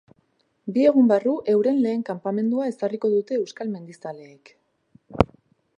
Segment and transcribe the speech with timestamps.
[0.77, 4.53] Bi egun barru euren lehen kanpamendua ezarriko dute euskal mendizaleek.